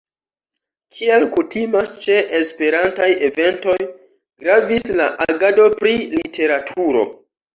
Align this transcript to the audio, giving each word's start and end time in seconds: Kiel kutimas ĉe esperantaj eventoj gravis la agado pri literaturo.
Kiel 0.99 1.25
kutimas 1.35 1.91
ĉe 2.05 2.15
esperantaj 2.37 3.09
eventoj 3.27 3.75
gravis 4.45 4.87
la 5.01 5.09
agado 5.27 5.67
pri 5.83 5.93
literaturo. 6.17 7.05